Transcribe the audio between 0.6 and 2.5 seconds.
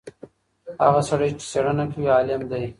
هغه سړی چي څېړنه کوي عالم